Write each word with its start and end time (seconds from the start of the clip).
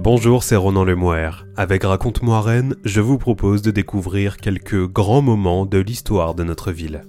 Bonjour, 0.00 0.44
c'est 0.44 0.54
Ronan 0.54 0.84
Lemoire. 0.84 1.44
Avec 1.56 1.82
Raconte-moi 1.82 2.40
Rennes, 2.40 2.76
je 2.84 3.00
vous 3.00 3.18
propose 3.18 3.62
de 3.62 3.72
découvrir 3.72 4.36
quelques 4.36 4.86
grands 4.86 5.22
moments 5.22 5.66
de 5.66 5.78
l'histoire 5.78 6.36
de 6.36 6.44
notre 6.44 6.70
ville. 6.70 7.02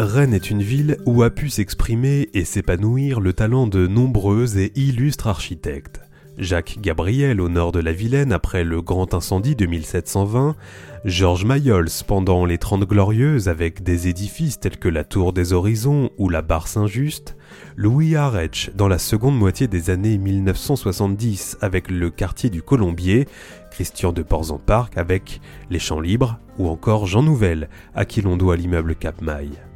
Rennes 0.00 0.34
est 0.34 0.50
une 0.50 0.60
ville 0.60 0.96
où 1.06 1.22
a 1.22 1.30
pu 1.30 1.50
s'exprimer 1.50 2.28
et 2.34 2.44
s'épanouir 2.44 3.20
le 3.20 3.32
talent 3.32 3.68
de 3.68 3.86
nombreux 3.86 4.58
et 4.58 4.72
illustres 4.74 5.28
architectes. 5.28 5.99
Jacques 6.40 6.78
Gabriel 6.80 7.38
au 7.38 7.50
nord 7.50 7.70
de 7.70 7.80
la 7.80 7.92
Vilaine 7.92 8.32
après 8.32 8.64
le 8.64 8.80
grand 8.80 9.12
incendie 9.12 9.54
de 9.54 9.66
1720, 9.66 10.56
Georges 11.04 11.44
Mayols 11.44 11.90
pendant 12.06 12.46
les 12.46 12.56
Trente 12.56 12.88
Glorieuses 12.88 13.50
avec 13.50 13.82
des 13.82 14.08
édifices 14.08 14.58
tels 14.58 14.78
que 14.78 14.88
la 14.88 15.04
Tour 15.04 15.34
des 15.34 15.52
Horizons 15.52 16.08
ou 16.16 16.30
la 16.30 16.40
Barre 16.40 16.66
Saint-Just, 16.66 17.36
Louis 17.76 18.16
Arech 18.16 18.70
dans 18.74 18.88
la 18.88 18.98
seconde 18.98 19.38
moitié 19.38 19.68
des 19.68 19.90
années 19.90 20.16
1970 20.16 21.58
avec 21.60 21.90
le 21.90 22.08
quartier 22.08 22.48
du 22.48 22.62
Colombier, 22.62 23.28
Christian 23.70 24.12
de 24.12 24.22
Ports-en-Parc 24.22 24.96
avec 24.96 25.42
les 25.68 25.78
Champs 25.78 26.00
Libres 26.00 26.38
ou 26.58 26.68
encore 26.68 27.06
Jean 27.06 27.22
Nouvel 27.22 27.68
à 27.94 28.06
qui 28.06 28.22
l'on 28.22 28.38
doit 28.38 28.56
l'immeuble 28.56 28.94
Cap-Maille 28.94 29.69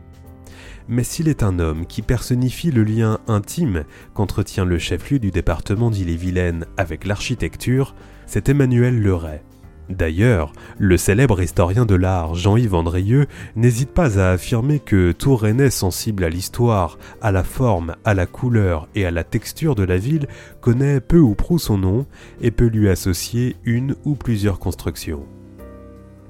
mais 0.89 1.05
s'il 1.05 1.29
est 1.29 1.43
un 1.43 1.59
homme 1.59 1.87
qui 1.87 2.03
personnifie 2.03 2.71
le 2.71 2.85
lien 2.85 3.19
intime 3.27 3.85
qu'entretient 4.13 4.65
le 4.65 4.79
chef-lieu 4.79 5.19
du 5.19 5.31
département 5.31 5.91
d'Ille-et-Vilaine 5.91 6.67
avec 6.77 7.07
l'architecture, 7.07 7.95
c'est 8.27 8.49
Emmanuel 8.49 9.01
Leray. 9.01 9.43
D'ailleurs, 9.91 10.53
le 10.79 10.97
célèbre 10.97 11.43
historien 11.43 11.85
de 11.85 11.95
l'art 11.95 12.35
Jean-Yves 12.35 12.75
Andrieux 12.75 13.27
n'hésite 13.55 13.91
pas 13.91 14.19
à 14.19 14.31
affirmer 14.31 14.79
que 14.79 15.13
tout 15.13 15.37
Rennais 15.37 15.69
sensible 15.69 16.25
à 16.25 16.31
l'histoire, 16.31 16.99
à 17.21 17.33
la 17.33 17.45
forme, 17.45 17.95
à 18.05 18.15
la 18.15 18.27
couleur 18.27 18.89
et 18.95 19.05
à 19.05 19.11
la 19.11 19.25
texture 19.25 19.75
de 19.75 19.83
la 19.83 19.99
ville 19.99 20.27
connaît 20.63 21.01
peu 21.01 21.19
ou 21.19 21.35
prou 21.35 21.59
son 21.59 21.77
nom 21.77 22.07
et 22.41 22.51
peut 22.51 22.67
lui 22.67 22.89
associer 22.89 23.57
une 23.65 23.95
ou 24.05 24.15
plusieurs 24.15 24.59
constructions. 24.59 25.27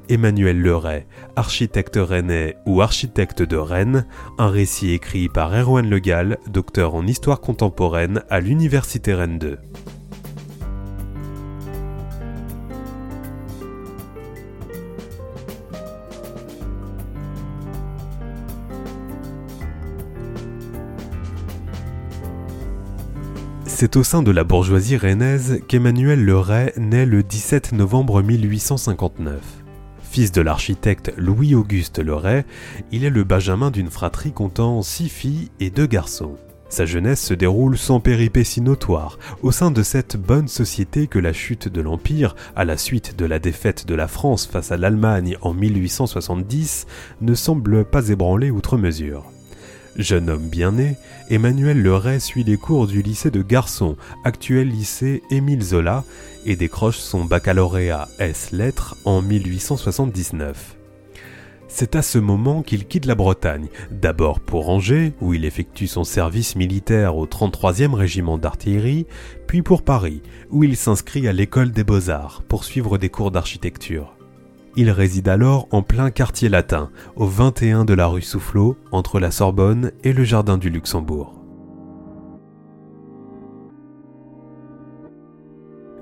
Emmanuel 0.09 0.61
Leray, 0.61 1.07
architecte 1.37 1.97
rennais 1.97 2.57
ou 2.67 2.83
architecte 2.83 3.43
de 3.43 3.57
Rennes, 3.57 4.07
un 4.39 4.49
récit 4.49 4.93
écrit 4.93 5.29
par 5.29 5.55
Erwan 5.55 5.89
Legal, 5.89 6.39
docteur 6.51 6.95
en 6.95 7.07
histoire 7.07 7.41
contemporaine 7.41 8.23
à 8.29 8.41
l'Université 8.41 9.15
Rennes 9.15 9.39
2. 9.39 9.59
C'est 23.67 23.97
au 23.97 24.05
sein 24.05 24.23
de 24.23 24.31
la 24.31 24.45
bourgeoisie 24.45 24.97
rennaise 24.97 25.61
qu'Emmanuel 25.67 26.25
Leray 26.25 26.73
naît 26.77 27.07
le 27.07 27.23
17 27.23 27.73
novembre 27.73 28.23
1859. 28.23 29.64
Fils 30.15 30.31
de 30.31 30.43
l'architecte 30.43 31.13
Louis-Auguste 31.17 31.99
Leray, 31.99 32.45
il 32.93 33.03
est 33.03 33.11
le 33.11 33.25
benjamin 33.25 33.73
d'une 33.73 33.91
fratrie 33.91 34.31
comptant 34.31 34.81
six 34.81 35.09
filles 35.09 35.51
et 35.59 35.71
deux 35.71 35.89
garçons. 35.89 36.37
Sa 36.69 36.87
jeunesse 36.87 37.21
se 37.21 37.35
déroule 37.35 37.77
sans 37.77 37.99
péripéties 37.99 38.61
notoires, 38.61 39.19
au 39.43 39.51
sein 39.51 39.73
de 39.73 39.83
cette 39.83 40.17
bonne 40.17 40.47
société 40.47 41.09
que 41.09 41.19
la 41.19 41.33
chute 41.33 41.67
de 41.67 41.81
l'Empire, 41.81 42.37
à 42.55 42.65
la 42.65 42.77
suite 42.77 43.19
de 43.19 43.25
la 43.25 43.41
défaite 43.41 43.89
de 43.89 43.97
la 43.97 44.07
France 44.07 44.47
face 44.47 44.71
à 44.71 44.77
l'Allemagne 44.77 45.37
en 45.43 45.53
1870, 45.53 46.87
ne 47.21 47.35
semble 47.35 47.85
pas 47.85 48.09
ébranler 48.09 48.53
outre 48.53 48.77
mesure. 48.77 49.34
Jeune 49.97 50.29
homme 50.29 50.49
bien 50.49 50.73
né, 50.73 50.97
Emmanuel 51.31 51.81
Leray 51.81 52.19
suit 52.19 52.43
les 52.43 52.57
cours 52.57 52.89
du 52.89 53.01
lycée 53.01 53.31
de 53.31 53.43
garçons, 53.43 53.97
actuel 54.25 54.69
lycée 54.69 55.23
Émile 55.31 55.63
Zola, 55.63 56.03
et 56.45 56.57
décroche 56.57 56.99
son 56.99 57.25
baccalauréat 57.25 58.09
S 58.19 58.51
lettres 58.51 58.97
en 59.05 59.23
1879. 59.23 60.77
C'est 61.69 61.95
à 61.97 62.03
ce 62.03 62.19
moment 62.19 62.63
qu'il 62.63 62.87
quitte 62.87 63.07
la 63.07 63.15
Bretagne, 63.15 63.69
d'abord 63.91 64.41
pour 64.41 64.69
Angers, 64.69 65.13
où 65.21 65.33
il 65.33 65.45
effectue 65.45 65.87
son 65.87 66.05
service 66.05 66.57
militaire 66.57 67.17
au 67.17 67.27
33e 67.27 67.95
régiment 67.95 68.37
d'artillerie, 68.37 69.07
puis 69.47 69.63
pour 69.63 69.83
Paris, 69.83 70.23
où 70.51 70.65
il 70.65 70.77
s'inscrit 70.77 71.29
à 71.29 71.33
l'école 71.33 71.71
des 71.71 71.85
beaux-arts 71.85 72.43
pour 72.49 72.65
suivre 72.65 72.99
des 72.99 73.11
cours 73.11 73.31
d'architecture. 73.31 74.14
Il 74.77 74.91
réside 74.91 75.29
alors 75.29 75.69
en 75.71 75.83
plein 75.83 76.11
quartier 76.11 76.49
latin, 76.49 76.91
au 77.15 77.27
21 77.27 77.85
de 77.85 77.95
la 77.95 78.09
rue 78.09 78.23
Soufflot, 78.23 78.77
entre 78.91 79.21
la 79.21 79.31
Sorbonne 79.31 79.93
et 80.03 80.13
le 80.13 80.25
Jardin 80.25 80.59
du 80.59 80.69
Luxembourg. 80.69 81.41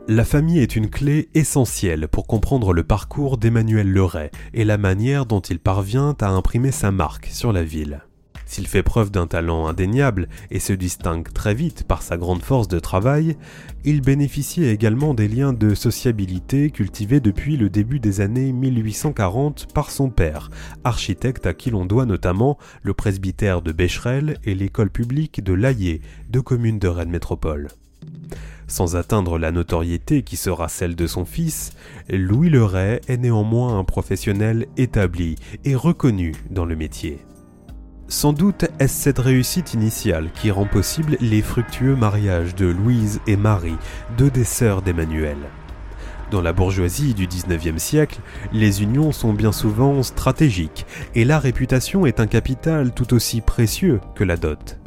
La 0.09 0.25
famille 0.25 0.59
est 0.59 0.75
une 0.75 0.91
clé 0.91 1.29
essentielle 1.35 2.09
pour 2.09 2.27
comprendre 2.27 2.73
le 2.73 2.83
parcours 2.83 3.37
d'Emmanuel 3.39 3.93
Leray 3.93 4.31
et 4.53 4.65
la 4.65 4.79
manière 4.79 5.27
dont 5.27 5.41
il 5.41 5.59
parvient 5.59 6.17
à 6.21 6.29
imprimer 6.29 6.73
sa 6.73 6.91
marque 6.91 7.27
sur 7.27 7.53
la 7.53 7.63
ville. 7.63 8.03
S'il 8.53 8.67
fait 8.67 8.83
preuve 8.83 9.11
d'un 9.11 9.27
talent 9.27 9.67
indéniable 9.67 10.29
et 10.51 10.61
se 10.61 10.75
distingue 10.75 11.33
très 11.33 11.55
vite 11.55 11.85
par 11.85 12.03
sa 12.03 12.19
grande 12.19 12.43
force 12.43 12.69
de 12.69 12.79
travail, 12.79 13.39
il 13.83 14.03
bénéficie 14.03 14.67
également 14.67 15.15
des 15.15 15.27
liens 15.27 15.55
de 15.55 15.75
sociabilité 15.75 16.69
cultivés 16.69 17.21
depuis 17.21 17.57
le 17.57 17.71
début 17.71 17.99
des 17.99 18.21
années 18.21 18.53
1840 18.53 19.73
par 19.73 19.91
son 19.91 20.11
père, 20.11 20.51
architecte 20.85 21.47
à 21.47 21.55
qui 21.55 21.71
l'on 21.71 21.87
doit 21.87 22.05
notamment 22.05 22.59
le 22.83 22.93
presbytère 22.93 23.63
de 23.63 23.73
Becherel 23.73 24.37
et 24.45 24.55
l'école 24.55 24.91
publique 24.91 25.43
de 25.43 25.55
Laillé, 25.55 26.03
deux 26.29 26.43
communes 26.43 26.79
de 26.79 26.89
Rennes 26.89 27.09
Métropole. 27.09 27.69
Sans 28.67 28.97
atteindre 28.97 29.39
la 29.39 29.51
notoriété 29.51 30.25
qui 30.25 30.37
sera 30.37 30.69
celle 30.69 30.95
de 30.95 31.07
son 31.07 31.25
fils, 31.25 31.71
Louis 32.11 32.51
Leray 32.51 33.01
est 33.09 33.17
néanmoins 33.17 33.79
un 33.79 33.85
professionnel 33.85 34.67
établi 34.77 35.37
et 35.65 35.75
reconnu 35.75 36.33
dans 36.51 36.67
le 36.67 36.77
métier. 36.77 37.25
Sans 38.13 38.35
doute 38.35 38.67
est-ce 38.79 39.05
cette 39.05 39.19
réussite 39.19 39.73
initiale 39.73 40.29
qui 40.35 40.51
rend 40.51 40.67
possible 40.67 41.17
les 41.23 41.41
fructueux 41.41 41.97
mariages 41.97 42.55
de 42.55 42.67
Louise 42.67 43.23
et 43.27 43.37
Marie, 43.37 43.79
deux 44.19 44.31
des 44.31 44.45
sœurs 44.45 44.83
d'Emmanuel. 44.83 45.39
Dans 46.31 46.43
la 46.43 46.53
bourgeoisie 46.53 47.15
du 47.15 47.27
XIXe 47.27 47.83
siècle, 47.83 48.21
les 48.53 48.83
unions 48.83 49.13
sont 49.13 49.33
bien 49.33 49.51
souvent 49.51 50.03
stratégiques 50.03 50.85
et 51.15 51.25
la 51.25 51.39
réputation 51.39 52.05
est 52.05 52.21
un 52.21 52.27
capital 52.27 52.93
tout 52.93 53.15
aussi 53.15 53.41
précieux 53.41 53.99
que 54.15 54.25
la 54.25 54.37
dot. 54.37 54.82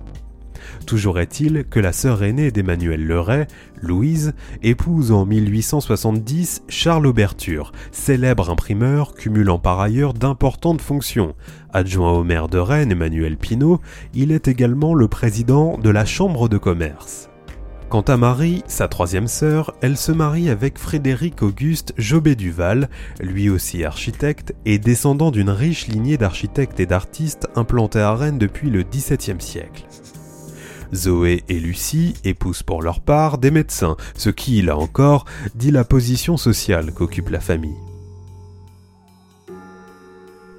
Toujours 0.86 1.20
est-il 1.20 1.64
que 1.64 1.80
la 1.80 1.92
sœur 1.92 2.22
aînée 2.22 2.52
d'Emmanuel 2.52 3.06
Leray, 3.08 3.48
Louise, 3.82 4.34
épouse 4.62 5.12
en 5.12 5.26
1870 5.26 6.64
Charles 6.70 7.08
Auberture, 7.08 7.72
célèbre 7.92 8.52
imprimeur 8.52 9.16
cumulant 9.16 9.58
par 9.58 9.80
ailleurs 9.80 10.14
d'importantes 10.14 10.82
fonctions. 10.82 11.34
Adjoint 11.74 12.12
au 12.12 12.24
maire 12.24 12.50
de 12.50 12.60
Rennes, 12.60 12.92
Emmanuel 12.92 13.36
Pinault, 13.36 13.82
il 14.14 14.32
est 14.32 14.48
également 14.48 14.94
le 14.94 15.08
président 15.08 15.80
de 15.80 15.90
la 15.90 16.06
Chambre 16.06 16.50
de 16.50 16.60
commerce. 16.60 17.30
Quant 17.90 18.02
à 18.02 18.18
Marie, 18.18 18.64
sa 18.68 18.88
troisième 18.88 19.28
sœur, 19.28 19.74
elle 19.82 19.98
se 19.98 20.12
marie 20.12 20.50
avec 20.50 20.78
Frédéric 20.78 21.42
Auguste 21.42 21.94
Jobé 21.98 22.36
Duval, 22.36 22.90
lui 23.22 23.50
aussi 23.50 23.84
architecte 23.84 24.54
et 24.66 24.78
descendant 24.78 25.32
d'une 25.32 25.50
riche 25.50 25.88
lignée 25.88 26.18
d'architectes 26.18 26.80
et 26.80 26.86
d'artistes 26.86 27.48
implantés 27.56 28.00
à 28.00 28.14
Rennes 28.14 28.38
depuis 28.38 28.70
le 28.70 28.84
XVIIe 28.84 29.40
siècle. 29.40 29.86
Zoé 30.94 31.44
et 31.50 31.60
Lucie 31.60 32.16
épousent 32.24 32.64
pour 32.64 32.82
leur 32.82 33.00
part 33.00 33.38
des 33.38 33.52
médecins, 33.52 33.98
ce 34.16 34.30
qui, 34.30 34.62
là 34.62 34.78
encore, 34.78 35.26
dit 35.56 35.72
la 35.72 35.84
position 35.84 36.38
sociale 36.38 36.94
qu'occupe 36.94 37.30
la 37.30 37.40
famille. 37.40 37.78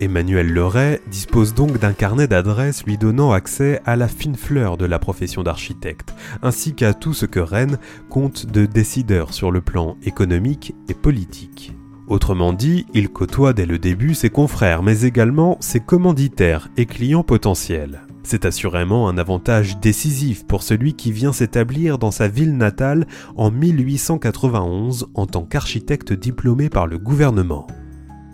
Emmanuel 0.00 0.52
Leray 0.52 1.00
dispose 1.10 1.54
donc 1.54 1.78
d'un 1.78 1.92
carnet 1.92 2.26
d'adresses 2.26 2.84
lui 2.84 2.98
donnant 2.98 3.32
accès 3.32 3.80
à 3.86 3.96
la 3.96 4.08
fine 4.08 4.36
fleur 4.36 4.76
de 4.76 4.84
la 4.84 4.98
profession 4.98 5.42
d'architecte, 5.42 6.14
ainsi 6.42 6.74
qu'à 6.74 6.92
tout 6.92 7.14
ce 7.14 7.24
que 7.24 7.40
Rennes 7.40 7.78
compte 8.10 8.46
de 8.46 8.66
décideurs 8.66 9.32
sur 9.32 9.50
le 9.50 9.62
plan 9.62 9.96
économique 10.04 10.74
et 10.88 10.94
politique. 10.94 11.72
Autrement 12.08 12.52
dit, 12.52 12.86
il 12.94 13.08
côtoie 13.08 13.52
dès 13.52 13.66
le 13.66 13.78
début 13.78 14.14
ses 14.14 14.30
confrères, 14.30 14.82
mais 14.82 15.02
également 15.02 15.56
ses 15.60 15.80
commanditaires 15.80 16.68
et 16.76 16.86
clients 16.86 17.24
potentiels. 17.24 18.05
C'est 18.28 18.44
assurément 18.44 19.08
un 19.08 19.18
avantage 19.18 19.78
décisif 19.78 20.44
pour 20.48 20.64
celui 20.64 20.94
qui 20.94 21.12
vient 21.12 21.32
s'établir 21.32 21.96
dans 21.96 22.10
sa 22.10 22.26
ville 22.26 22.56
natale 22.56 23.06
en 23.36 23.52
1891 23.52 25.06
en 25.14 25.26
tant 25.26 25.44
qu'architecte 25.44 26.12
diplômé 26.12 26.68
par 26.68 26.88
le 26.88 26.98
gouvernement. 26.98 27.68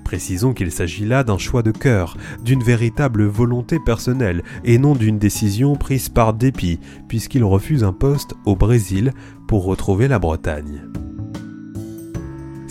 Précisons 0.03 0.55
qu'il 0.55 0.73
s'agit 0.73 1.05
là 1.05 1.25
d'un 1.25 1.37
choix 1.37 1.63
de 1.63 1.73
cœur, 1.73 2.17
d'une 2.43 2.63
véritable 2.63 3.27
volonté 3.27 3.79
personnelle 3.85 4.43
et 4.65 4.79
non 4.79 4.95
d'une 4.95 5.19
décision 5.19 5.77
prise 5.77 6.09
par 6.09 6.33
dépit, 6.33 6.81
puisqu'il 7.07 7.45
refuse 7.45 7.85
un 7.85 7.93
poste 7.93 8.33
au 8.47 8.57
Brésil 8.57 9.13
pour 9.47 9.67
retrouver 9.67 10.09
la 10.09 10.19
Bretagne. 10.19 10.89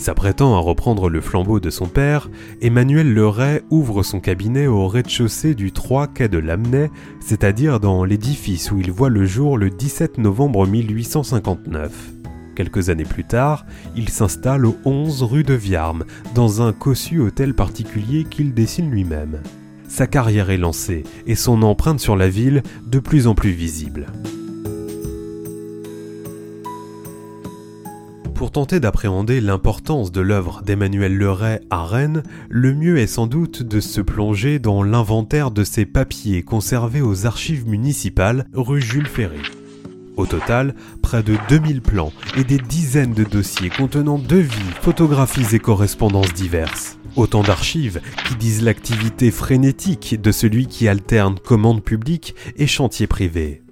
S'apprêtant 0.02 0.56
à 0.56 0.58
reprendre 0.58 1.08
le 1.08 1.20
flambeau 1.20 1.60
de 1.60 1.70
son 1.70 1.86
père, 1.86 2.28
Emmanuel 2.60 3.14
Leray 3.14 3.62
ouvre 3.70 4.02
son 4.02 4.18
cabinet 4.18 4.66
au 4.66 4.88
rez-de-chaussée 4.88 5.54
du 5.54 5.70
3 5.70 6.08
quai 6.08 6.28
de 6.28 6.38
Lamennais, 6.38 6.90
c'est-à-dire 7.20 7.78
dans 7.78 8.02
l'édifice 8.02 8.72
où 8.72 8.80
il 8.80 8.90
voit 8.90 9.10
le 9.10 9.24
jour 9.26 9.56
le 9.56 9.70
17 9.70 10.18
novembre 10.18 10.66
1859. 10.66 11.92
Quelques 12.56 12.88
années 12.88 13.04
plus 13.04 13.22
tard, 13.22 13.64
il 13.94 14.08
s'installe 14.08 14.66
au 14.66 14.76
11 14.84 15.22
rue 15.22 15.44
de 15.44 15.54
Viarme, 15.54 16.02
dans 16.34 16.62
un 16.62 16.72
cossu 16.72 17.20
hôtel 17.20 17.54
particulier 17.54 18.24
qu'il 18.24 18.54
dessine 18.54 18.90
lui-même. 18.90 19.38
Sa 19.86 20.08
carrière 20.08 20.50
est 20.50 20.58
lancée 20.58 21.04
et 21.28 21.36
son 21.36 21.62
empreinte 21.62 22.00
sur 22.00 22.16
la 22.16 22.28
ville 22.28 22.64
de 22.88 22.98
plus 22.98 23.28
en 23.28 23.36
plus 23.36 23.52
visible. 23.52 24.08
Pour 28.42 28.50
tenter 28.50 28.80
d'appréhender 28.80 29.40
l'importance 29.40 30.10
de 30.10 30.20
l'œuvre 30.20 30.62
d'Emmanuel 30.62 31.16
Leray 31.16 31.60
à 31.70 31.84
Rennes, 31.86 32.24
le 32.48 32.74
mieux 32.74 32.98
est 32.98 33.06
sans 33.06 33.28
doute 33.28 33.62
de 33.62 33.78
se 33.78 34.00
plonger 34.00 34.58
dans 34.58 34.82
l'inventaire 34.82 35.52
de 35.52 35.62
ses 35.62 35.86
papiers 35.86 36.42
conservés 36.42 37.02
aux 37.02 37.24
archives 37.24 37.68
municipales 37.68 38.48
rue 38.52 38.82
Jules 38.82 39.06
Ferry. 39.06 39.42
Au 40.16 40.26
total, 40.26 40.74
près 41.02 41.22
de 41.22 41.36
2000 41.50 41.82
plans 41.82 42.12
et 42.36 42.42
des 42.42 42.58
dizaines 42.58 43.14
de 43.14 43.22
dossiers 43.22 43.70
contenant 43.70 44.18
devis, 44.18 44.72
photographies 44.80 45.54
et 45.54 45.60
correspondances 45.60 46.34
diverses. 46.34 46.98
Autant 47.14 47.44
d'archives 47.44 48.00
qui 48.26 48.34
disent 48.34 48.64
l'activité 48.64 49.30
frénétique 49.30 50.20
de 50.20 50.32
celui 50.32 50.66
qui 50.66 50.88
alterne 50.88 51.38
commande 51.38 51.84
publique 51.84 52.34
et 52.56 52.66
chantier 52.66 53.06
privé. 53.06 53.62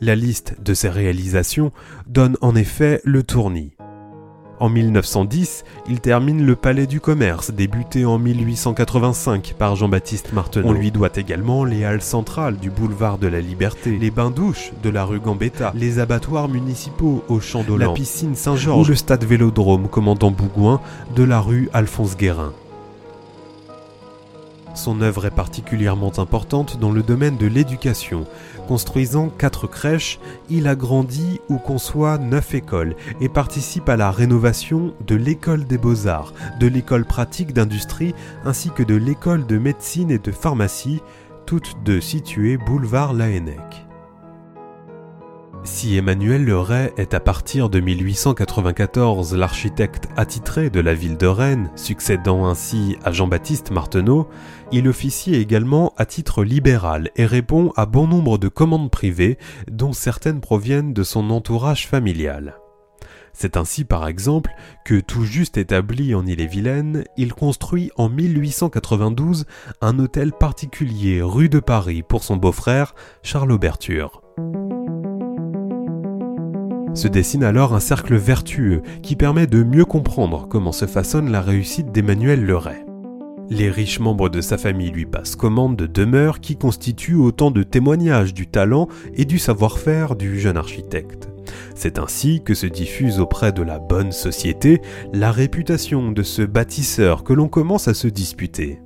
La 0.00 0.16
liste 0.16 0.56
de 0.62 0.74
ses 0.74 0.88
réalisations 0.88 1.72
donne 2.06 2.36
en 2.40 2.56
effet 2.56 3.00
le 3.04 3.22
tournis. 3.22 3.72
En 4.60 4.68
1910, 4.68 5.64
il 5.88 6.00
termine 6.00 6.44
le 6.44 6.56
Palais 6.56 6.86
du 6.86 7.00
Commerce, 7.00 7.52
débuté 7.52 8.04
en 8.04 8.18
1885 8.18 9.54
par 9.58 9.76
Jean-Baptiste 9.76 10.32
Marteneau. 10.32 10.68
On 10.68 10.72
lui 10.72 10.90
doit 10.90 11.10
également 11.16 11.64
les 11.64 11.84
halles 11.84 12.02
centrales 12.02 12.56
du 12.56 12.70
boulevard 12.70 13.18
de 13.18 13.26
la 13.26 13.40
Liberté, 13.40 13.96
les 13.98 14.10
bains-douches 14.10 14.72
de 14.82 14.90
la 14.90 15.04
rue 15.04 15.20
Gambetta, 15.20 15.72
les 15.76 15.98
abattoirs 15.98 16.48
municipaux 16.48 17.24
au 17.28 17.40
Champ 17.40 17.64
la 17.76 17.88
piscine 17.90 18.34
Saint-Georges 18.34 18.86
ou 18.86 18.90
le 18.90 18.96
stade 18.96 19.24
Vélodrome 19.24 19.88
commandant 19.88 20.30
Bougouin 20.30 20.80
de 21.16 21.24
la 21.24 21.40
rue 21.40 21.68
Alphonse 21.72 22.16
Guérin. 22.16 22.52
Son 24.74 25.00
œuvre 25.00 25.26
est 25.26 25.30
particulièrement 25.30 26.18
importante 26.18 26.78
dans 26.78 26.90
le 26.90 27.02
domaine 27.02 27.36
de 27.36 27.46
l'éducation. 27.46 28.26
Construisant 28.66 29.28
quatre 29.28 29.66
crèches, 29.66 30.18
il 30.50 30.66
agrandit 30.66 31.40
ou 31.48 31.58
conçoit 31.58 32.18
neuf 32.18 32.54
écoles 32.54 32.96
et 33.20 33.28
participe 33.28 33.88
à 33.88 33.96
la 33.96 34.10
rénovation 34.10 34.94
de 35.06 35.14
l'école 35.14 35.64
des 35.64 35.78
beaux-arts, 35.78 36.34
de 36.58 36.66
l'école 36.66 37.04
pratique 37.04 37.52
d'industrie 37.52 38.14
ainsi 38.44 38.70
que 38.70 38.82
de 38.82 38.96
l'école 38.96 39.46
de 39.46 39.58
médecine 39.58 40.10
et 40.10 40.18
de 40.18 40.32
pharmacie, 40.32 41.00
toutes 41.46 41.76
deux 41.84 42.00
situées 42.00 42.56
boulevard 42.56 43.12
Laennec. 43.12 43.83
Si 45.66 45.96
Emmanuel 45.96 46.44
Leray 46.44 46.92
est 46.98 47.14
à 47.14 47.20
partir 47.20 47.70
de 47.70 47.80
1894 47.80 49.34
l'architecte 49.34 50.08
attitré 50.14 50.68
de 50.68 50.78
la 50.78 50.92
ville 50.92 51.16
de 51.16 51.26
Rennes, 51.26 51.70
succédant 51.74 52.46
ainsi 52.46 52.98
à 53.02 53.12
Jean-Baptiste 53.12 53.70
Marteneau, 53.70 54.28
il 54.72 54.86
officie 54.88 55.34
également 55.34 55.94
à 55.96 56.04
titre 56.04 56.44
libéral 56.44 57.10
et 57.16 57.24
répond 57.24 57.72
à 57.76 57.86
bon 57.86 58.06
nombre 58.06 58.36
de 58.36 58.48
commandes 58.48 58.90
privées, 58.90 59.38
dont 59.70 59.94
certaines 59.94 60.42
proviennent 60.42 60.92
de 60.92 61.02
son 61.02 61.30
entourage 61.30 61.88
familial. 61.88 62.58
C'est 63.32 63.56
ainsi 63.56 63.84
par 63.84 64.06
exemple 64.06 64.50
que, 64.84 65.00
tout 65.00 65.24
juste 65.24 65.56
établi 65.56 66.14
en 66.14 66.26
Ille-et-Vilaine, 66.26 67.04
il 67.16 67.32
construit 67.32 67.90
en 67.96 68.10
1892 68.10 69.46
un 69.80 69.98
hôtel 69.98 70.32
particulier 70.32 71.22
rue 71.22 71.48
de 71.48 71.58
Paris 71.58 72.02
pour 72.02 72.22
son 72.22 72.36
beau-frère 72.36 72.94
Charles 73.22 73.50
Auberture. 73.50 74.20
Se 76.94 77.08
dessine 77.08 77.42
alors 77.42 77.74
un 77.74 77.80
cercle 77.80 78.14
vertueux 78.14 78.82
qui 79.02 79.16
permet 79.16 79.48
de 79.48 79.64
mieux 79.64 79.84
comprendre 79.84 80.46
comment 80.48 80.70
se 80.70 80.86
façonne 80.86 81.30
la 81.30 81.40
réussite 81.40 81.90
d'Emmanuel 81.90 82.44
Leray. 82.44 82.86
Les 83.50 83.68
riches 83.68 83.98
membres 83.98 84.28
de 84.28 84.40
sa 84.40 84.56
famille 84.56 84.92
lui 84.92 85.04
passent 85.04 85.34
commande 85.34 85.76
de 85.76 85.86
demeures 85.86 86.40
qui 86.40 86.56
constituent 86.56 87.16
autant 87.16 87.50
de 87.50 87.64
témoignages 87.64 88.32
du 88.32 88.46
talent 88.46 88.88
et 89.14 89.24
du 89.24 89.40
savoir-faire 89.40 90.14
du 90.14 90.38
jeune 90.38 90.56
architecte. 90.56 91.28
C'est 91.74 91.98
ainsi 91.98 92.42
que 92.44 92.54
se 92.54 92.66
diffuse 92.66 93.18
auprès 93.18 93.52
de 93.52 93.62
la 93.62 93.80
bonne 93.80 94.12
société 94.12 94.80
la 95.12 95.32
réputation 95.32 96.12
de 96.12 96.22
ce 96.22 96.42
bâtisseur 96.42 97.24
que 97.24 97.32
l'on 97.32 97.48
commence 97.48 97.88
à 97.88 97.94
se 97.94 98.06
disputer. 98.06 98.80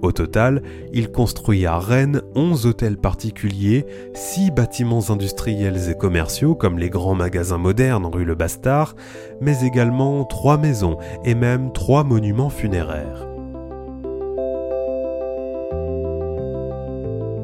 Au 0.00 0.12
total, 0.12 0.62
il 0.92 1.10
construit 1.10 1.66
à 1.66 1.78
Rennes 1.78 2.22
11 2.34 2.66
hôtels 2.66 2.98
particuliers, 2.98 3.84
6 4.14 4.52
bâtiments 4.52 5.10
industriels 5.10 5.90
et 5.90 5.96
commerciaux 5.96 6.54
comme 6.54 6.78
les 6.78 6.90
grands 6.90 7.16
magasins 7.16 7.58
modernes 7.58 8.06
rue 8.06 8.24
Le 8.24 8.34
Bastard, 8.36 8.94
mais 9.40 9.66
également 9.66 10.24
3 10.24 10.56
maisons 10.56 10.98
et 11.24 11.34
même 11.34 11.72
3 11.72 12.04
monuments 12.04 12.50
funéraires. 12.50 13.27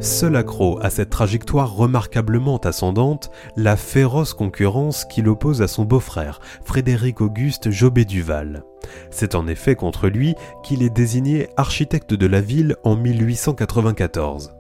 Seul 0.05 0.37
accro 0.37 0.79
à 0.83 0.91
cette 0.91 1.09
trajectoire 1.09 1.75
remarquablement 1.75 2.59
ascendante, 2.59 3.31
la 3.57 3.75
féroce 3.75 4.35
concurrence 4.35 5.07
qui 5.07 5.23
l'oppose 5.23 5.63
à 5.63 5.67
son 5.67 5.87
beau-frère, 5.87 6.41
Frédéric 6.63 7.23
Auguste 7.23 7.71
Jobé 7.71 8.05
Duval. 8.05 8.65
C'est 9.11 9.35
en 9.35 9.47
effet 9.47 9.77
contre 9.77 10.09
lui 10.09 10.35
qu'il 10.63 10.83
est 10.83 10.95
désigné 10.95 11.49
architecte 11.57 12.13
de 12.13 12.27
la 12.27 12.43
ville 12.43 12.77
en 12.85 12.97
1894. 12.97 14.55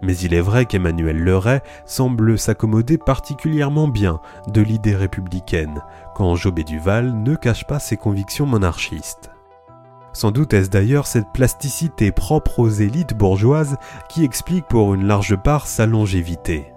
Mais 0.00 0.16
il 0.16 0.32
est 0.32 0.40
vrai 0.40 0.64
qu'Emmanuel 0.64 1.18
Leray 1.24 1.60
semble 1.84 2.38
s'accommoder 2.38 2.98
particulièrement 2.98 3.88
bien 3.88 4.20
de 4.46 4.60
l'idée 4.60 4.94
républicaine, 4.94 5.82
quand 6.14 6.36
Jobé 6.36 6.62
Duval 6.62 7.20
ne 7.20 7.34
cache 7.34 7.66
pas 7.66 7.80
ses 7.80 7.96
convictions 7.96 8.46
monarchistes. 8.46 9.30
Sans 10.12 10.30
doute 10.30 10.52
est-ce 10.54 10.70
d'ailleurs 10.70 11.06
cette 11.06 11.32
plasticité 11.32 12.12
propre 12.12 12.58
aux 12.60 12.68
élites 12.68 13.14
bourgeoises 13.14 13.76
qui 14.08 14.24
explique 14.24 14.66
pour 14.66 14.94
une 14.94 15.06
large 15.06 15.36
part 15.36 15.66
sa 15.66 15.86
longévité. 15.86 16.72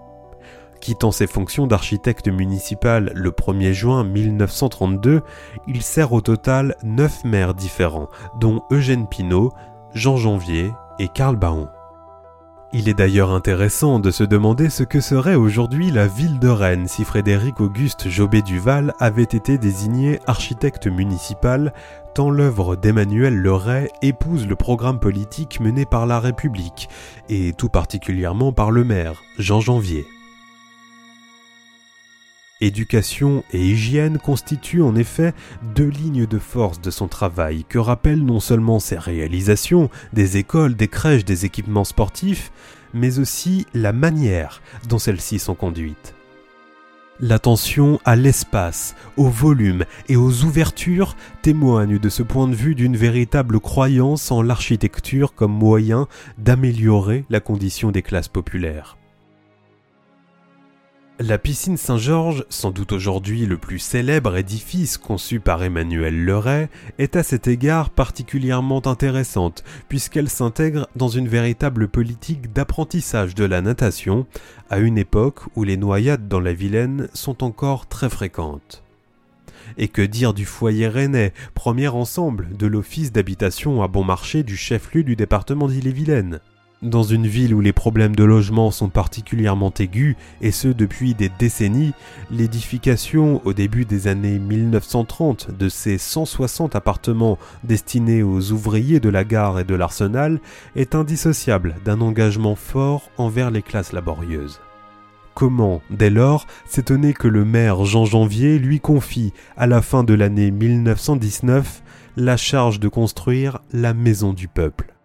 Quittant 0.82 1.12
ses 1.12 1.28
fonctions 1.28 1.68
d'architecte 1.68 2.28
municipal 2.28 3.12
le 3.14 3.30
1er 3.30 3.72
juin 3.72 4.04
1932, 4.04 5.22
il 5.68 5.82
sert 5.84 6.12
au 6.12 6.22
total 6.22 6.76
neuf 6.84 7.24
maires 7.24 7.54
différents, 7.54 8.10
dont 8.40 8.64
Eugène 8.72 9.08
Pinault, 9.08 9.54
Jean 9.94 10.18
Janvier 10.18 10.72
et 10.98 11.08
Karl 11.08 11.36
Baon. 11.36 11.68
Il 12.74 12.88
est 12.88 12.94
d'ailleurs 12.94 13.32
intéressant 13.32 14.00
de 14.00 14.12
se 14.12 14.24
demander 14.24 14.70
ce 14.70 14.84
que 14.84 15.02
serait 15.02 15.36
aujourd'hui 15.36 15.92
la 15.92 16.08
ville 16.08 16.40
de 16.40 16.48
Rennes 16.48 16.88
si 16.88 17.04
Frédéric 17.04 17.60
Auguste 17.60 18.08
Jobé 18.08 18.42
Duval 18.42 18.94
avait 18.98 19.24
été 19.24 19.58
désigné 19.58 20.22
architecte 20.26 20.88
municipal, 20.88 21.74
tant 22.14 22.30
l'œuvre 22.30 22.78
d'Emmanuel 22.78 23.36
Leray 23.36 23.90
épouse 24.02 24.48
le 24.48 24.56
programme 24.56 25.00
politique 25.00 25.60
mené 25.60 25.86
par 25.86 26.06
la 26.06 26.22
République, 26.22 26.88
et 27.28 27.52
tout 27.52 27.68
particulièrement 27.68 28.54
par 28.54 28.72
le 28.72 28.86
maire, 28.86 29.22
Jean 29.38 29.60
Janvier. 29.60 30.06
Éducation 32.64 33.44
et 33.54 33.60
hygiène 33.60 34.20
constituent 34.20 34.84
en 34.84 34.96
effet 34.96 35.34
deux 35.76 35.88
lignes 35.88 36.28
de 36.28 36.38
force 36.38 36.80
de 36.80 36.92
son 36.92 37.08
travail 37.08 37.66
que 37.68 37.80
rappellent 37.80 38.24
non 38.24 38.40
seulement 38.40 38.80
ses 38.80 39.00
réalisations, 39.00 39.90
des 40.14 40.38
écoles, 40.38 40.76
des 40.76 40.88
crèches, 40.88 41.26
des 41.26 41.46
équipements 41.46 41.84
sportifs, 41.84 42.52
mais 42.94 43.18
aussi 43.18 43.66
la 43.74 43.94
manière 43.94 44.62
dont 44.88 45.00
celles-ci 45.00 45.40
sont 45.40 45.56
conduites. 45.56 46.14
L'attention 47.20 48.00
à 48.06 48.16
l'espace, 48.16 48.96
au 49.18 49.28
volume 49.28 49.86
et 50.08 50.16
aux 50.16 50.44
ouvertures 50.44 51.16
témoigne 51.42 51.98
de 51.98 52.10
ce 52.10 52.22
point 52.22 52.48
de 52.48 52.56
vue 52.56 52.76
d'une 52.76 52.98
véritable 52.98 53.60
croyance 53.60 54.32
en 54.32 54.44
l'architecture 54.44 55.34
comme 55.34 55.54
moyen 55.54 56.08
d'améliorer 56.38 57.26
la 57.32 57.40
condition 57.40 57.92
des 57.92 58.04
classes 58.04 58.28
populaires. 58.28 58.98
La 61.20 61.38
piscine 61.38 61.78
Saint-Georges, 61.78 62.46
sans 62.50 62.72
doute 62.72 62.94
aujourd'hui 62.94 63.46
le 63.46 63.58
plus 63.58 63.78
célèbre 63.78 64.38
édifice 64.38 64.98
conçu 64.98 65.40
par 65.40 65.62
Emmanuel 65.62 66.26
Leray, 66.26 66.68
est 66.98 67.16
à 67.16 67.22
cet 67.22 67.48
égard 67.48 67.92
particulièrement 67.92 68.82
intéressante 68.88 69.64
puisqu'elle 69.88 70.30
s'intègre 70.30 70.88
dans 70.96 71.10
une 71.10 71.28
véritable 71.28 71.90
politique 71.90 72.52
d'apprentissage 72.54 73.36
de 73.36 73.46
la 73.46 73.62
natation 73.62 74.26
à 74.72 74.80
une 74.80 74.98
époque 74.98 75.42
où 75.56 75.64
les 75.64 75.78
noyades 75.78 76.28
dans 76.28 76.40
la 76.40 76.54
Vilaine 76.54 77.08
sont 77.14 77.44
encore 77.44 77.86
très 77.88 78.10
fréquentes. 78.10 78.84
Et 79.78 79.90
que 79.90 80.02
dire 80.02 80.34
du 80.34 80.46
foyer 80.46 80.88
rennais, 80.88 81.34
premier 81.54 81.90
ensemble 81.90 82.58
de 82.58 82.66
l'office 82.66 83.12
d'habitation 83.12 83.84
à 83.84 83.88
bon 83.88 84.04
marché 84.04 84.42
du 84.42 84.58
chef-lieu 84.58 85.04
du 85.04 85.16
département 85.16 85.68
d'Ille-et-Vilaine? 85.68 86.40
Dans 86.82 87.04
une 87.04 87.28
ville 87.28 87.54
où 87.54 87.62
les 87.62 87.74
problèmes 87.74 88.16
de 88.16 88.24
logement 88.24 88.72
sont 88.72 88.90
particulièrement 88.90 89.72
aigus, 89.78 90.16
et 90.42 90.50
ce 90.50 90.68
depuis 90.68 91.14
des 91.14 91.30
décennies, 91.30 91.94
l'édification 92.32 93.40
au 93.46 93.54
début 93.54 93.86
des 93.86 94.08
années 94.08 94.40
1930 94.40 95.56
de 95.56 95.70
ces 95.70 96.00
160 96.00 96.76
appartements 96.76 97.38
destinés 97.64 98.24
aux 98.24 98.52
ouvriers 98.52 99.00
de 99.00 99.10
la 99.10 99.24
gare 99.24 99.60
et 99.60 99.64
de 99.64 99.76
l'arsenal 99.76 100.40
est 100.76 100.96
indissociable 100.96 101.76
d'un 101.86 102.02
engagement 102.02 102.56
fort 102.56 103.12
envers 103.20 103.52
les 103.52 103.62
classes 103.62 103.94
laborieuses. 103.94 104.60
Comment, 105.36 105.84
dès 105.92 106.10
lors, 106.10 106.48
s'étonner 106.66 107.14
que 107.14 107.28
le 107.28 107.46
maire 107.46 107.86
Jean 107.86 108.06
Janvier 108.06 108.58
lui 108.58 108.80
confie, 108.80 109.34
à 109.56 109.68
la 109.68 109.84
fin 109.84 110.04
de 110.04 110.16
l'année 110.16 110.50
1919, 110.50 111.84
la 112.18 112.38
charge 112.38 112.80
de 112.80 112.88
construire 112.88 113.60
la 113.72 113.94
maison 113.94 114.34
du 114.34 114.48
peuple? 114.48 114.96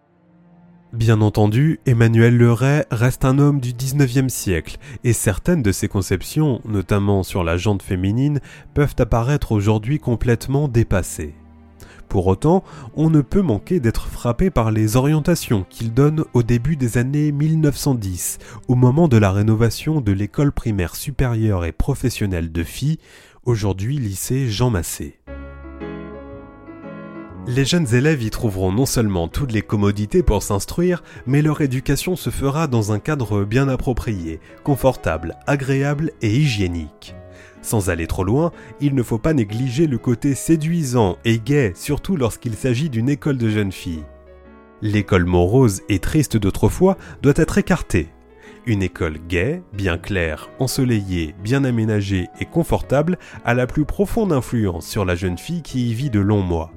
Bien 0.93 1.19
entendu, 1.19 1.81
Emmanuel 1.85 2.37
Leray 2.37 2.85
reste 2.91 3.25
un 3.25 3.39
homme 3.39 3.59
du 3.59 3.73
XIXe 3.73 4.33
siècle, 4.33 4.77
et 5.03 5.11
certaines 5.11 5.61
de 5.61 5.73
ses 5.73 5.89
conceptions, 5.89 6.61
notamment 6.63 7.23
sur 7.23 7.43
la 7.43 7.57
jante 7.57 7.83
féminine, 7.83 8.39
peuvent 8.73 8.95
apparaître 8.97 9.51
aujourd'hui 9.51 9.99
complètement 9.99 10.69
dépassées. 10.69 11.35
Pour 12.07 12.27
autant, 12.27 12.63
on 12.95 13.09
ne 13.09 13.19
peut 13.19 13.41
manquer 13.41 13.81
d'être 13.81 14.07
frappé 14.07 14.49
par 14.49 14.71
les 14.71 14.95
orientations 14.95 15.65
qu'il 15.69 15.93
donne 15.93 16.23
au 16.33 16.41
début 16.41 16.77
des 16.77 16.97
années 16.97 17.33
1910, 17.33 18.37
au 18.69 18.75
moment 18.75 19.09
de 19.09 19.17
la 19.17 19.33
rénovation 19.33 19.99
de 19.99 20.13
l'école 20.13 20.53
primaire 20.53 20.95
supérieure 20.95 21.65
et 21.65 21.73
professionnelle 21.73 22.49
de 22.49 22.63
filles, 22.63 22.99
aujourd'hui 23.43 23.97
lycée 23.97 24.47
Jean 24.47 24.69
Massé. 24.69 25.19
Les 27.49 27.63
jeunes 27.63 27.95
élèves 27.95 28.23
y 28.23 28.29
trouveront 28.29 28.73
non 28.73 28.85
seulement 28.85 29.29
toutes 29.29 29.53
les 29.53 29.61
commodités 29.61 30.21
pour 30.21 30.43
s'instruire, 30.43 31.01
mais 31.25 31.41
leur 31.41 31.61
éducation 31.61 32.17
se 32.17 32.29
fera 32.29 32.67
dans 32.67 32.91
un 32.91 32.99
cadre 32.99 33.45
bien 33.45 33.69
approprié, 33.69 34.41
confortable, 34.65 35.37
agréable 35.47 36.11
et 36.21 36.35
hygiénique. 36.35 37.15
Sans 37.61 37.89
aller 37.89 38.05
trop 38.05 38.25
loin, 38.25 38.51
il 38.81 38.95
ne 38.95 39.01
faut 39.01 39.17
pas 39.17 39.33
négliger 39.33 39.87
le 39.87 39.97
côté 39.97 40.35
séduisant 40.35 41.17
et 41.23 41.39
gai, 41.39 41.71
surtout 41.73 42.17
lorsqu'il 42.17 42.53
s'agit 42.53 42.89
d'une 42.89 43.07
école 43.07 43.37
de 43.37 43.47
jeunes 43.47 43.71
filles. 43.71 44.03
L'école 44.81 45.25
morose 45.25 45.83
et 45.87 45.99
triste 45.99 46.35
d'autrefois 46.35 46.97
doit 47.21 47.33
être 47.37 47.57
écartée. 47.57 48.09
Une 48.65 48.83
école 48.83 49.19
gaie, 49.25 49.63
bien 49.71 49.97
claire, 49.97 50.49
ensoleillée, 50.59 51.33
bien 51.41 51.63
aménagée 51.63 52.27
et 52.41 52.45
confortable 52.45 53.17
a 53.45 53.53
la 53.53 53.67
plus 53.67 53.85
profonde 53.85 54.33
influence 54.33 54.85
sur 54.85 55.05
la 55.05 55.15
jeune 55.15 55.37
fille 55.37 55.61
qui 55.61 55.91
y 55.91 55.93
vit 55.93 56.09
de 56.09 56.19
longs 56.19 56.43
mois 56.43 56.73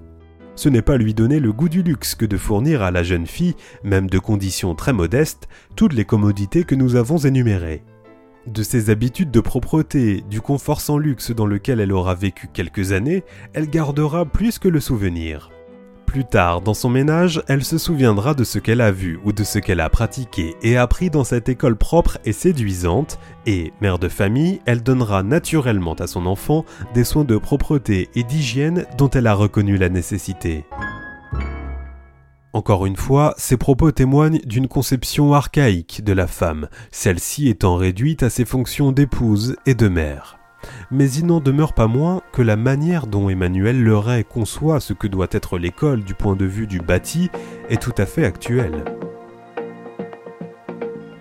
ce 0.60 0.68
n'est 0.68 0.82
pas 0.82 0.98
lui 0.98 1.14
donner 1.14 1.40
le 1.40 1.54
goût 1.54 1.70
du 1.70 1.82
luxe 1.82 2.14
que 2.14 2.26
de 2.26 2.36
fournir 2.36 2.82
à 2.82 2.90
la 2.90 3.02
jeune 3.02 3.26
fille, 3.26 3.54
même 3.82 4.10
de 4.10 4.18
conditions 4.18 4.74
très 4.74 4.92
modestes, 4.92 5.48
toutes 5.74 5.94
les 5.94 6.04
commodités 6.04 6.64
que 6.64 6.74
nous 6.74 6.96
avons 6.96 7.16
énumérées. 7.16 7.82
De 8.46 8.62
ses 8.62 8.90
habitudes 8.90 9.30
de 9.30 9.40
propreté, 9.40 10.22
du 10.28 10.42
confort 10.42 10.82
sans 10.82 10.98
luxe 10.98 11.30
dans 11.30 11.46
lequel 11.46 11.80
elle 11.80 11.92
aura 11.92 12.14
vécu 12.14 12.46
quelques 12.52 12.92
années, 12.92 13.24
elle 13.54 13.70
gardera 13.70 14.26
plus 14.26 14.58
que 14.58 14.68
le 14.68 14.80
souvenir. 14.80 15.50
Plus 16.10 16.24
tard, 16.24 16.60
dans 16.60 16.74
son 16.74 16.90
ménage, 16.90 17.40
elle 17.46 17.64
se 17.64 17.78
souviendra 17.78 18.34
de 18.34 18.42
ce 18.42 18.58
qu'elle 18.58 18.80
a 18.80 18.90
vu 18.90 19.20
ou 19.24 19.32
de 19.32 19.44
ce 19.44 19.60
qu'elle 19.60 19.78
a 19.78 19.88
pratiqué 19.88 20.56
et 20.60 20.76
appris 20.76 21.08
dans 21.08 21.22
cette 21.22 21.48
école 21.48 21.76
propre 21.76 22.18
et 22.24 22.32
séduisante, 22.32 23.20
et, 23.46 23.72
mère 23.80 24.00
de 24.00 24.08
famille, 24.08 24.60
elle 24.66 24.82
donnera 24.82 25.22
naturellement 25.22 25.94
à 25.94 26.08
son 26.08 26.26
enfant 26.26 26.64
des 26.94 27.04
soins 27.04 27.22
de 27.22 27.36
propreté 27.36 28.08
et 28.16 28.24
d'hygiène 28.24 28.86
dont 28.98 29.08
elle 29.08 29.28
a 29.28 29.34
reconnu 29.34 29.76
la 29.76 29.88
nécessité. 29.88 30.64
Encore 32.52 32.86
une 32.86 32.96
fois, 32.96 33.32
ces 33.36 33.56
propos 33.56 33.92
témoignent 33.92 34.40
d'une 34.44 34.66
conception 34.66 35.32
archaïque 35.32 36.02
de 36.02 36.12
la 36.12 36.26
femme, 36.26 36.66
celle-ci 36.90 37.48
étant 37.48 37.76
réduite 37.76 38.24
à 38.24 38.30
ses 38.30 38.44
fonctions 38.44 38.90
d'épouse 38.90 39.54
et 39.64 39.74
de 39.76 39.86
mère 39.86 40.39
mais 40.90 41.10
il 41.10 41.26
n'en 41.26 41.40
demeure 41.40 41.72
pas 41.72 41.86
moins 41.86 42.22
que 42.32 42.42
la 42.42 42.56
manière 42.56 43.06
dont 43.06 43.28
Emmanuel 43.28 43.82
Leray 43.82 44.24
conçoit 44.24 44.80
ce 44.80 44.92
que 44.92 45.06
doit 45.06 45.28
être 45.30 45.58
l'école 45.58 46.02
du 46.02 46.14
point 46.14 46.36
de 46.36 46.44
vue 46.44 46.66
du 46.66 46.80
bâti 46.80 47.30
est 47.68 47.80
tout 47.80 47.94
à 47.98 48.06
fait 48.06 48.24
actuelle. 48.24 48.84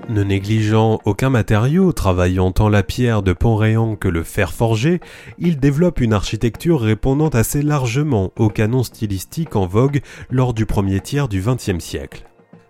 Ne 0.09 0.23
négligeant 0.23 0.99
aucun 1.05 1.29
matériau, 1.29 1.93
travaillant 1.93 2.51
tant 2.51 2.67
la 2.67 2.81
pierre 2.81 3.21
de 3.21 3.31
Pont-Réan 3.31 3.95
que 3.95 4.07
le 4.07 4.23
fer 4.23 4.51
forgé, 4.51 5.01
il 5.37 5.59
développe 5.59 6.01
une 6.01 6.13
architecture 6.13 6.81
répondant 6.81 7.29
assez 7.29 7.61
largement 7.61 8.31
aux 8.35 8.49
canons 8.49 8.81
stylistiques 8.81 9.55
en 9.55 9.67
vogue 9.67 10.01
lors 10.31 10.55
du 10.55 10.65
premier 10.65 10.99
tiers 10.99 11.27
du 11.27 11.41
XXe 11.41 11.77
siècle. 11.77 12.25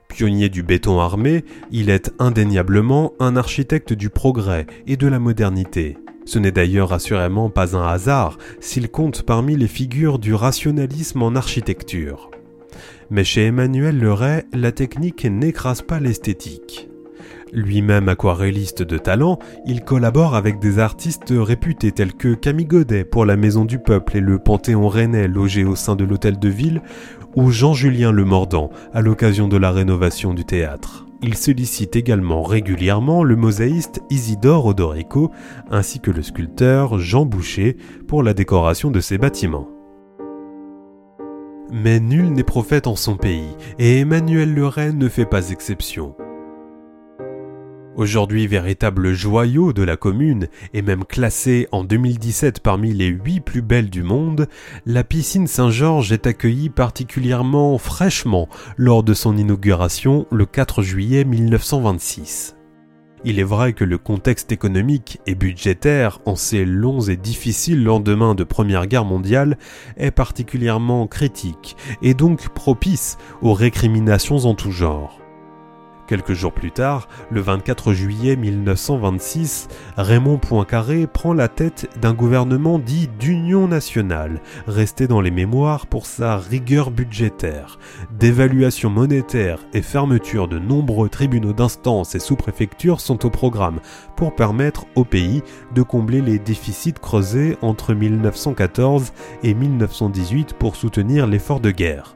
Pionnier 0.10 0.50
du 0.50 0.64
béton 0.64 1.00
armé, 1.00 1.46
il 1.72 1.90
est 1.90 2.12
indéniablement 2.20 3.14
un 3.22 3.38
architecte 3.38 3.94
du 3.94 4.10
progrès 4.10 4.68
et 4.86 4.98
de 4.98 5.08
la 5.08 5.20
modernité. 5.20 5.98
Ce 6.26 6.40
n'est 6.40 6.52
d'ailleurs 6.52 6.94
assurément 6.94 7.50
pas 7.50 7.76
un 7.76 7.88
hasard 7.88 8.38
s'il 8.60 8.90
compte 8.90 9.24
parmi 9.24 9.56
les 9.56 9.68
figures 9.68 10.20
du 10.20 10.34
rationalisme 10.34 11.22
en 11.22 11.36
architecture. 11.36 12.30
Mais 13.10 13.24
chez 13.24 13.46
Emmanuel 13.46 13.98
Leray, 14.00 14.46
la 14.54 14.72
technique 14.72 15.26
n'écrase 15.26 15.82
pas 15.82 16.00
l'esthétique. 16.00 16.90
Lui-même 17.52 18.10
aquarelliste 18.10 18.84
de 18.84 19.00
talent, 19.00 19.40
il 19.66 19.82
collabore 19.84 20.36
avec 20.36 20.60
des 20.60 20.78
artistes 20.78 21.34
réputés 21.36 21.92
tels 21.92 22.14
que 22.14 22.36
Camille 22.36 22.68
Godet 22.68 23.06
pour 23.06 23.26
la 23.26 23.38
Maison 23.38 23.66
du 23.66 23.80
Peuple 23.80 24.18
et 24.18 24.22
le 24.22 24.38
Panthéon 24.38 24.88
Rennais 24.88 25.28
logé 25.28 25.64
au 25.64 25.76
sein 25.76 25.96
de 25.96 26.04
l'Hôtel 26.04 26.38
de 26.38 26.50
Ville, 26.50 26.84
ou 27.36 27.50
Jean-Julien 27.50 28.12
Le 28.12 28.26
Mordant 28.26 28.70
à 28.94 29.02
l'occasion 29.02 29.48
de 29.48 29.58
la 29.58 29.72
rénovation 29.72 30.34
du 30.34 30.46
théâtre. 30.46 31.09
Il 31.22 31.36
sollicite 31.36 31.98
également 31.98 32.44
régulièrement 32.44 33.24
le 33.24 33.36
mosaïste 33.36 34.02
Isidore 34.10 34.68
Odorico 34.68 35.32
ainsi 35.70 36.00
que 36.00 36.12
le 36.12 36.22
sculpteur 36.22 36.98
Jean 36.98 37.26
Boucher 37.26 37.76
pour 38.08 38.24
la 38.24 38.34
décoration 38.34 38.90
de 38.90 39.02
ses 39.02 39.18
bâtiments. 39.18 39.68
Mais 41.72 42.00
nul 42.00 42.32
n'est 42.32 42.44
prophète 42.44 42.88
en 42.88 42.96
son 42.96 43.16
pays, 43.16 43.56
et 43.78 44.00
Emmanuel 44.00 44.56
Leray 44.56 44.94
ne 44.94 45.08
fait 45.08 45.26
pas 45.26 45.50
exception. 45.52 46.16
Aujourd'hui 47.96 48.48
véritable 48.48 49.14
joyau 49.14 49.74
de 49.74 49.84
la 49.84 49.98
commune 49.98 50.48
et 50.74 50.82
même 50.82 51.04
classée 51.04 51.68
en 51.72 51.84
2017 51.84 52.62
parmi 52.62 52.94
les 52.94 53.08
8 53.08 53.42
plus 53.42 53.62
belles 53.62 53.90
du 53.90 54.04
monde, 54.04 54.48
la 54.86 55.04
piscine 55.04 55.48
Saint-Georges 55.48 56.12
est 56.12 56.28
accueillie 56.28 56.70
particulièrement 56.70 57.78
fraîchement 57.78 58.48
lors 58.78 59.04
de 59.04 59.14
son 59.14 59.36
inauguration 59.36 60.28
le 60.32 60.46
4 60.46 60.82
juillet 60.82 61.26
1926. 61.26 62.56
Il 63.26 63.38
est 63.38 63.44
vrai 63.44 63.74
que 63.74 63.84
le 63.84 63.98
contexte 63.98 64.54
économique 64.54 65.20
et 65.26 65.36
budgétaire 65.36 66.20
en 66.26 66.38
ces 66.38 66.64
longs 66.64 67.02
et 67.02 67.18
difficiles 67.18 67.84
lendemains 67.84 68.34
de 68.34 68.46
Première 68.46 68.88
Guerre 68.88 69.04
mondiale 69.04 69.58
est 69.98 70.12
particulièrement 70.12 71.06
critique 71.08 71.76
et 72.02 72.14
donc 72.14 72.48
propice 72.50 73.18
aux 73.42 73.54
récriminations 73.54 74.46
en 74.46 74.54
tout 74.54 74.72
genre. 74.72 75.19
Quelques 76.10 76.34
jours 76.34 76.54
plus 76.54 76.72
tard, 76.72 77.08
le 77.30 77.40
24 77.40 77.94
juillet 77.94 78.36
1926, 78.36 79.68
Raymond 79.96 80.40
Poincaré 80.40 81.06
prend 81.06 81.34
la 81.34 81.50
tête 81.50 81.88
d'un 82.02 82.16
gouvernement 82.16 82.80
dit 82.80 83.08
d'union 83.20 83.68
nationale, 83.68 84.42
resté 84.66 85.06
dans 85.06 85.22
les 85.22 85.30
mémoires 85.30 85.86
pour 85.86 86.08
sa 86.08 86.38
rigueur 86.38 86.90
budgétaire, 86.90 87.78
d'évaluation 88.10 88.90
monétaire 88.90 89.60
et 89.76 89.84
fermeture 89.84 90.48
de 90.48 90.58
nombreux 90.58 91.10
tribunaux 91.10 91.54
d'instance 91.54 92.16
et 92.16 92.20
sous-préfectures 92.20 93.02
sont 93.02 93.24
au 93.28 93.30
programme 93.30 93.80
pour 94.16 94.34
permettre 94.34 94.88
au 94.96 95.04
pays 95.04 95.44
de 95.76 95.84
combler 95.84 96.22
les 96.22 96.40
déficits 96.40 96.94
creusés 96.94 97.56
entre 97.62 97.94
1914 97.94 99.14
et 99.44 99.54
1918 99.54 100.56
pour 100.56 100.76
soutenir 100.76 101.28
l'effort 101.28 101.60
de 101.60 101.70
guerre. 101.70 102.16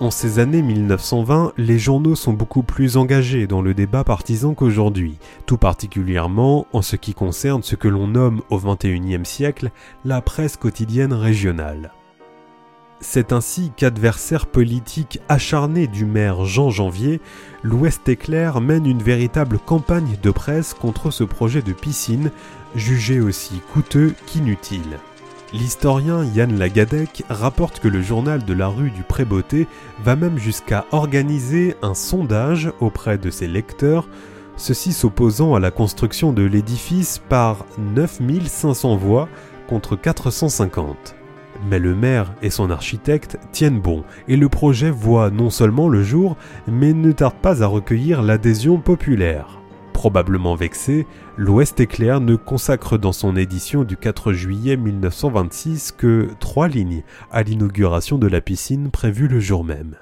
En 0.00 0.10
ces 0.10 0.38
années 0.38 0.62
1920, 0.62 1.52
les 1.58 1.78
journaux 1.78 2.16
sont 2.16 2.32
beaucoup 2.32 2.62
plus 2.62 2.96
engagés 2.96 3.46
dans 3.46 3.60
le 3.60 3.74
débat 3.74 4.02
partisan 4.02 4.54
qu'aujourd'hui, 4.54 5.18
tout 5.44 5.58
particulièrement 5.58 6.66
en 6.72 6.80
ce 6.80 6.96
qui 6.96 7.12
concerne 7.12 7.62
ce 7.62 7.76
que 7.76 7.86
l'on 7.86 8.06
nomme 8.06 8.40
au 8.48 8.58
XXIe 8.58 9.26
siècle 9.26 9.70
la 10.06 10.22
presse 10.22 10.56
quotidienne 10.56 11.12
régionale. 11.12 11.92
C'est 13.00 13.34
ainsi 13.34 13.72
qu'adversaire 13.76 14.46
politique 14.46 15.20
acharné 15.28 15.86
du 15.86 16.06
maire 16.06 16.46
Jean 16.46 16.70
Janvier, 16.70 17.20
l'Ouest 17.62 18.08
éclair 18.08 18.62
mène 18.62 18.86
une 18.86 19.02
véritable 19.02 19.58
campagne 19.58 20.16
de 20.22 20.30
presse 20.30 20.72
contre 20.72 21.10
ce 21.10 21.24
projet 21.24 21.60
de 21.60 21.74
piscine, 21.74 22.30
jugé 22.74 23.20
aussi 23.20 23.60
coûteux 23.74 24.14
qu'inutile. 24.24 24.98
L'historien 25.52 26.24
Yann 26.24 26.56
Lagadec 26.56 27.24
rapporte 27.28 27.80
que 27.80 27.88
le 27.88 28.00
journal 28.02 28.44
de 28.44 28.54
la 28.54 28.68
rue 28.68 28.92
du 28.92 29.02
Prébeauté 29.02 29.66
va 30.04 30.14
même 30.14 30.38
jusqu'à 30.38 30.86
organiser 30.92 31.74
un 31.82 31.94
sondage 31.94 32.70
auprès 32.78 33.18
de 33.18 33.30
ses 33.30 33.48
lecteurs, 33.48 34.08
ceci 34.56 34.92
s'opposant 34.92 35.56
à 35.56 35.60
la 35.60 35.72
construction 35.72 36.32
de 36.32 36.44
l'édifice 36.44 37.20
par 37.28 37.66
9500 37.78 38.94
voix 38.94 39.28
contre 39.68 39.96
450. 39.96 41.16
Mais 41.68 41.80
le 41.80 41.96
maire 41.96 42.32
et 42.42 42.50
son 42.50 42.70
architecte 42.70 43.36
tiennent 43.50 43.80
bon, 43.80 44.04
et 44.28 44.36
le 44.36 44.48
projet 44.48 44.90
voit 44.90 45.30
non 45.30 45.50
seulement 45.50 45.88
le 45.88 46.04
jour, 46.04 46.36
mais 46.68 46.92
ne 46.92 47.10
tarde 47.10 47.34
pas 47.42 47.64
à 47.64 47.66
recueillir 47.66 48.22
l'adhésion 48.22 48.78
populaire. 48.78 49.59
Probablement 50.00 50.54
vexé, 50.54 51.06
l'Ouest 51.36 51.78
éclair 51.78 52.22
ne 52.22 52.34
consacre 52.34 52.96
dans 52.96 53.12
son 53.12 53.36
édition 53.36 53.84
du 53.84 53.98
4 53.98 54.32
juillet 54.32 54.78
1926 54.78 55.92
que 55.92 56.30
trois 56.40 56.68
lignes 56.68 57.02
à 57.30 57.42
l'inauguration 57.42 58.16
de 58.16 58.26
la 58.26 58.40
piscine 58.40 58.90
prévue 58.90 59.28
le 59.28 59.40
jour 59.40 59.62
même. 59.62 59.96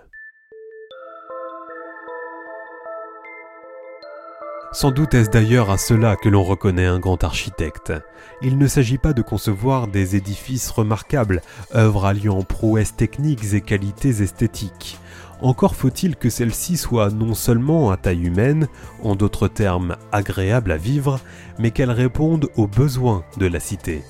Sans 4.70 4.92
doute 4.92 5.14
est-ce 5.14 5.30
d'ailleurs 5.30 5.68
à 5.68 5.78
cela 5.78 6.14
que 6.14 6.28
l'on 6.28 6.44
reconnaît 6.44 6.86
un 6.86 7.00
grand 7.00 7.24
architecte. 7.24 7.92
Il 8.40 8.56
ne 8.56 8.68
s'agit 8.68 8.98
pas 8.98 9.14
de 9.14 9.22
concevoir 9.22 9.88
des 9.88 10.14
édifices 10.14 10.70
remarquables, 10.70 11.40
œuvres 11.74 12.06
alliant 12.06 12.42
prouesses 12.42 12.94
techniques 12.94 13.52
et 13.52 13.62
qualités 13.62 14.22
esthétiques. 14.22 15.00
Encore 15.40 15.76
faut-il 15.76 16.16
que 16.16 16.30
celles-ci 16.30 16.76
soient 16.76 17.11
non 17.11 17.35
seulement 17.35 17.90
à 17.90 17.97
taille 17.97 18.25
humaine, 18.25 18.66
en 19.02 19.14
d'autres 19.14 19.49
termes 19.49 19.97
agréables 20.11 20.73
à 20.73 20.76
vivre, 20.76 21.21
mais 21.59 21.71
qu'elles 21.71 21.92
répondent 21.92 22.49
aux 22.57 22.66
besoins 22.66 23.25
de 23.38 23.47
la 23.47 23.61
cité. 23.61 24.02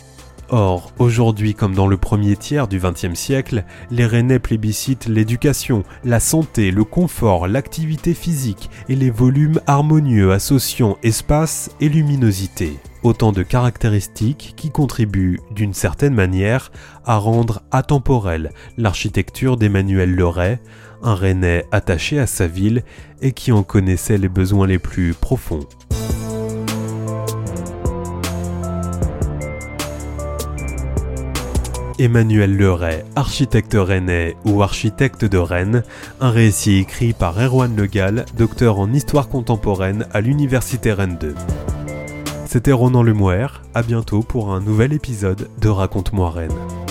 Or, 0.51 0.93
aujourd'hui 0.99 1.53
comme 1.53 1.75
dans 1.75 1.87
le 1.87 1.99
premier 1.99 2.35
tiers 2.35 2.69
du 2.69 2.79
XXe 2.79 3.13
siècle, 3.13 3.65
les 3.91 4.07
Rennais 4.07 4.39
plébiscitent 4.39 5.07
l'éducation, 5.07 5.83
la 6.05 6.21
santé, 6.21 6.71
le 6.71 6.85
confort, 6.85 7.47
l'activité 7.47 8.15
physique 8.15 8.71
et 8.89 8.97
les 8.97 9.11
volumes 9.11 9.61
harmonieux 9.67 10.33
associant 10.33 10.97
espace 11.03 11.71
et 11.81 11.91
luminosité. 11.91 12.79
Autant 13.03 13.31
de 13.31 13.43
caractéristiques 13.43 14.55
qui 14.57 14.71
contribuent, 14.71 15.39
d'une 15.51 15.75
certaine 15.75 16.15
manière, 16.15 16.73
à 17.05 17.17
rendre 17.19 17.63
atemporelle 17.71 18.51
l'architecture 18.79 19.59
d'Emmanuel 19.59 20.15
Leray, 20.15 20.59
un 21.03 21.15
Rennais 21.15 21.67
attaché 21.73 22.19
à 22.19 22.27
sa 22.27 22.47
ville 22.47 22.83
et 23.21 23.33
qui 23.33 23.53
en 23.53 23.63
connaissait 23.63 24.19
les 24.19 24.29
besoins 24.29 24.67
les 24.67 24.79
plus 24.79 25.15
profonds. 25.15 25.67
Emmanuel 31.99 32.57
Leray, 32.57 33.05
architecte 33.17 33.75
rennais 33.77 34.37
ou 34.45 34.63
architecte 34.63 35.25
de 35.25 35.37
Rennes, 35.37 35.83
un 36.21 36.31
récit 36.31 36.77
écrit 36.77 37.13
par 37.13 37.41
Erwan 37.41 37.75
Legal, 37.75 38.25
docteur 38.37 38.79
en 38.79 38.93
histoire 38.93 39.29
contemporaine 39.29 40.07
à 40.13 40.21
l'Université 40.21 40.93
Rennes 40.93 41.19
2. 41.21 41.35
C'était 42.47 42.73
Ronan 42.73 43.03
Lemouer, 43.03 43.49
à 43.75 43.83
bientôt 43.83 44.23
pour 44.23 44.53
un 44.53 44.61
nouvel 44.61 44.93
épisode 44.93 45.51
de 45.61 45.69
Raconte-moi 45.69 46.31
Rennes. 46.31 46.88